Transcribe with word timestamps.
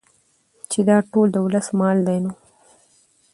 چې 0.71 0.79
دا 0.89 0.97
ټول 1.11 1.27
د 1.33 1.37
ولس 1.45 1.67
مال 1.79 1.97
دى 2.07 2.17
نو 2.23 2.31